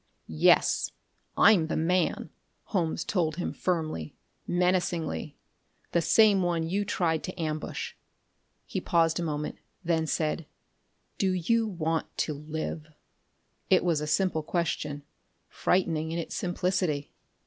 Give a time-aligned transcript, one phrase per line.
[0.25, 0.89] "Yes,
[1.37, 2.31] I'm the man,"
[2.63, 4.15] Holmes told him firmly,
[4.47, 5.35] menacingly.
[5.91, 7.93] "The same one you tried to ambush."
[8.65, 10.47] He paused a moment, then said:
[11.19, 12.87] "Do you want to live?"
[13.69, 15.03] It was a simple question,
[15.49, 17.11] frightening in its simplicity.